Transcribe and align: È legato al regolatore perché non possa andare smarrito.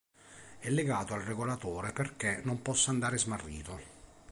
È 0.57 0.67
legato 0.71 1.13
al 1.13 1.21
regolatore 1.21 1.91
perché 1.91 2.41
non 2.43 2.63
possa 2.63 2.89
andare 2.89 3.19
smarrito. 3.19 3.79